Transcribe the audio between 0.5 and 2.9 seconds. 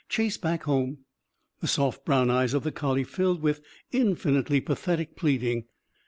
home!" The soft brown eyes of the